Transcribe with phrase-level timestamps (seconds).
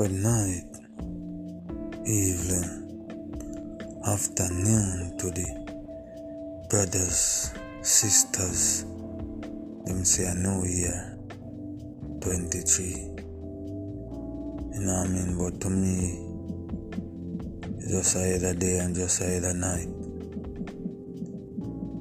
[0.00, 0.64] Good night,
[2.08, 2.70] evening,
[4.08, 8.84] afternoon to the brothers, sisters.
[9.84, 11.18] Them say a new year,
[12.22, 12.86] 23.
[12.86, 15.36] You know what I mean?
[15.36, 16.16] But to me,
[17.76, 19.88] it's just either day and just either night.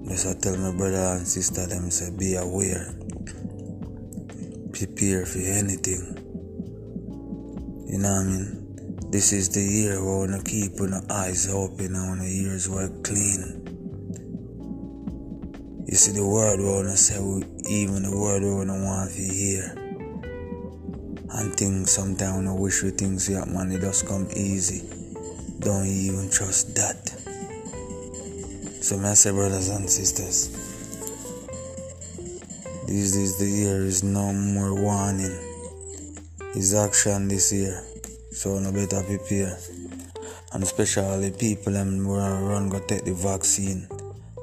[0.07, 2.95] Just I tell my brother and sister them say be aware.
[4.71, 6.28] Prepare for anything.
[7.89, 9.09] You know what I mean?
[9.09, 13.65] This is the year we wanna keep our eyes open and our ears were clean.
[15.87, 19.23] You see the word we wanna say we, even the word we wanna want to
[19.23, 19.73] hear.
[21.31, 24.87] And things sometimes I wish we things happen and it just come easy.
[25.57, 27.09] Don't even trust that.
[28.83, 30.49] So my say brothers and sisters.
[32.85, 35.48] This is the year is no more warning.
[36.59, 37.81] It's action this year.
[38.31, 39.57] So no better prepare.
[40.51, 43.87] And especially people who are run go take the vaccine.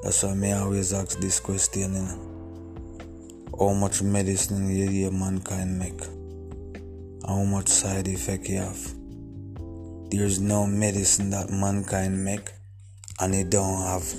[0.01, 3.55] That's why me always ask this question, you know.
[3.59, 6.01] How much medicine you hear mankind make?
[7.27, 8.81] How much side effect you have?
[10.09, 12.49] There's no medicine that mankind make
[13.19, 14.11] and it don't have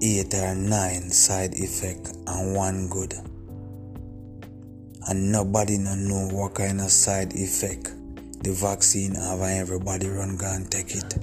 [0.00, 3.12] eight or nine side effect and one good.
[5.08, 7.92] And nobody no know what kind of side effect
[8.44, 11.18] the vaccine have and everybody run go and take it.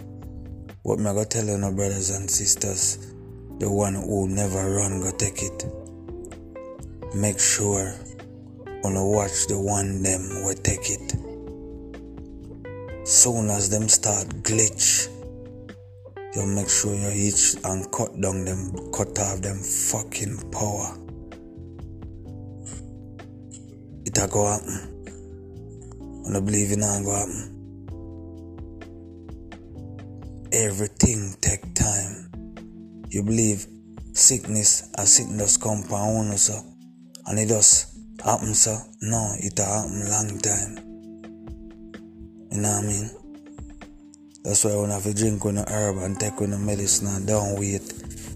[0.83, 3.13] What me go tell you no brothers and sisters,
[3.59, 5.65] the one who never run go take it.
[7.13, 7.93] Make sure
[8.83, 11.13] wanna watch the one them will take it.
[13.07, 15.09] Soon as them start glitch,
[16.35, 20.95] you make sure you hitch and cut down them, cut off them fucking power.
[24.09, 25.05] It'll go happen.
[26.27, 27.45] I don't believe it not go happen.
[30.51, 32.31] Everything take time.
[33.09, 33.67] You believe
[34.13, 36.59] sickness, a sickness one so,
[37.27, 38.79] and it does happen so?
[39.03, 40.77] No, it happen long time.
[42.51, 43.11] You know what I mean?
[44.43, 47.27] That's why when have to drink on the herb and take on the medicine and
[47.27, 47.93] don't wait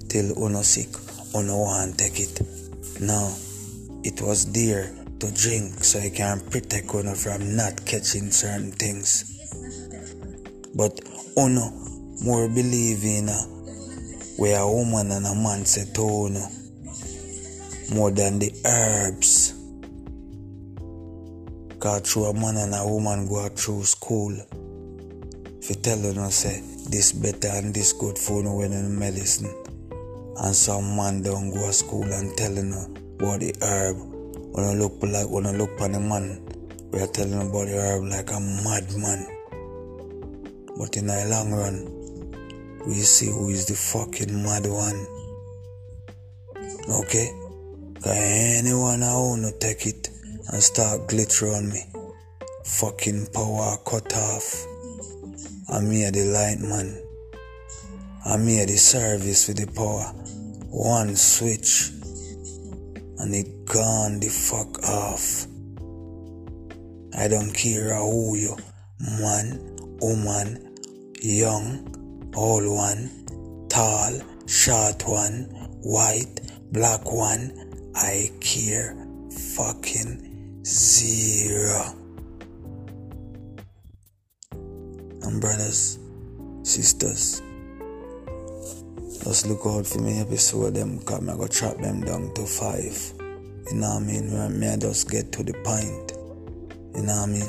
[0.07, 0.89] till uno sick,
[1.33, 2.41] uno want take it.
[3.01, 3.35] No,
[4.03, 9.39] it was there to drink so I can protect uno from not catching certain things.
[10.75, 10.99] But
[11.37, 11.71] uno
[12.25, 13.43] more believe in uh,
[14.35, 16.45] where a woman and a man to uno
[17.95, 19.53] more than the herbs.
[21.79, 24.35] Cause through a man and a woman go through school.
[25.61, 29.53] If you tell them, say, this better and this good for no when in medicine.
[30.35, 34.12] And some man don't go to school and telling you about the herb.
[34.53, 36.45] When I look like when I look on the man,
[36.91, 39.25] we are telling about the herb like a madman.
[40.77, 45.07] But in the long run, we see who is the fucking mad one.
[46.87, 47.33] Okay?
[47.95, 50.09] Cause anyone I want to take it
[50.51, 51.81] and start glitter on me.
[52.63, 54.67] Fucking power cut off.
[55.69, 57.01] I'm here the light man.
[58.23, 60.13] I'm here the service with the power.
[60.69, 61.92] One switch
[63.23, 65.47] and it gone the fuck off.
[67.17, 68.57] I don't care who you,
[68.99, 70.75] man, woman,
[71.21, 75.45] young, old one, tall, short one,
[75.83, 76.35] white,
[76.73, 77.91] black one.
[77.95, 78.93] I care
[79.55, 81.95] fucking zero.
[84.51, 85.97] And brothers,
[86.63, 87.41] sisters,
[89.23, 93.13] just look out for me episode them come I go trap them down to five.
[93.71, 94.33] You know what I mean?
[94.33, 96.11] When me I just get to the point.
[96.93, 97.47] You know what I mean?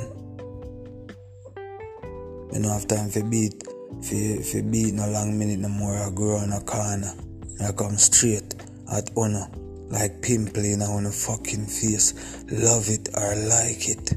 [2.52, 3.64] You know have time for beat
[4.02, 7.12] for, for beat no long minute no more I grow in a corner.
[7.60, 8.54] I come straight
[8.92, 9.48] at honor
[9.91, 12.15] like pimple in on a fucking face.
[12.53, 14.15] Love it or like it.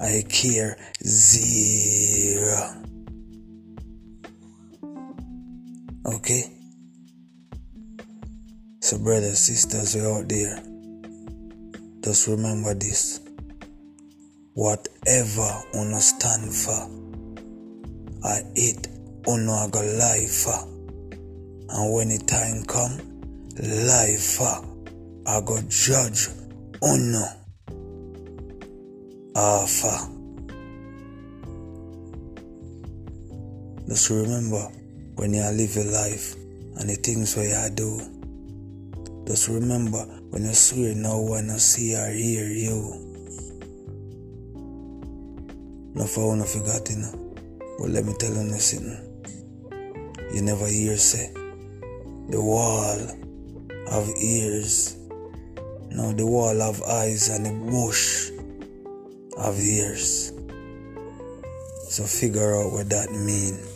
[0.00, 2.83] I care zero.
[6.06, 6.44] Okay?
[8.80, 10.62] So, brothers, sisters, we out there.
[12.02, 13.20] Just remember this.
[14.52, 16.90] Whatever uno stand for,
[18.22, 18.88] I it
[19.26, 20.68] uno go life for.
[21.70, 23.00] And when the time come,
[23.56, 24.64] life for,
[25.26, 26.28] I go judge
[26.82, 27.26] uno.
[29.34, 30.10] Alpha.
[33.88, 34.68] Just remember
[35.16, 36.34] when you live your life
[36.76, 38.00] and the things where you do.
[39.26, 43.00] Just remember when you swear no one will see or hear you.
[45.94, 47.34] No for no forgot, you know.
[47.78, 49.00] But let me tell you something.
[50.34, 51.32] You never hear say
[52.28, 52.98] the wall
[53.90, 54.96] of ears.
[55.90, 58.30] Now the wall of eyes and the bush
[59.38, 60.32] of ears.
[61.88, 63.73] So figure out what that mean.